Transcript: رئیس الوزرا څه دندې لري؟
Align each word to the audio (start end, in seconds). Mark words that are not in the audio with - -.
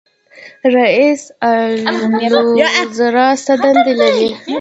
رئیس 0.75 1.21
الوزرا 2.25 3.27
څه 3.45 3.53
دندې 3.63 3.93
لري؟ 4.01 4.27